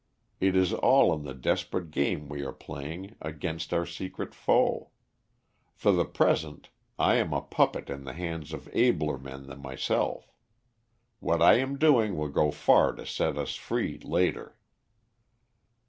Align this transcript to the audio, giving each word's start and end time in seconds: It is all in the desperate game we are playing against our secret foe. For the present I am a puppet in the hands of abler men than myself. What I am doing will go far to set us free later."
It 0.39 0.55
is 0.55 0.73
all 0.73 1.13
in 1.13 1.25
the 1.25 1.33
desperate 1.35 1.91
game 1.91 2.27
we 2.27 2.43
are 2.43 2.51
playing 2.51 3.15
against 3.21 3.71
our 3.71 3.85
secret 3.85 4.33
foe. 4.33 4.89
For 5.75 5.91
the 5.91 6.05
present 6.05 6.69
I 6.97 7.17
am 7.17 7.33
a 7.33 7.41
puppet 7.43 7.87
in 7.87 8.03
the 8.03 8.13
hands 8.13 8.51
of 8.51 8.67
abler 8.73 9.19
men 9.19 9.45
than 9.45 9.61
myself. 9.61 10.33
What 11.19 11.39
I 11.43 11.59
am 11.59 11.77
doing 11.77 12.17
will 12.17 12.29
go 12.29 12.49
far 12.49 12.93
to 12.93 13.05
set 13.05 13.37
us 13.37 13.53
free 13.53 13.99
later." 13.99 14.57